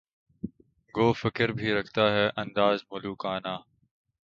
[0.95, 3.55] گو فقر بھی رکھتا ہے انداز ملوکانہ